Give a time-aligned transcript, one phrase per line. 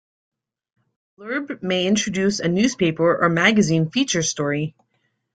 [0.79, 4.75] A blurb may introduce a newspaper or magazine feature story.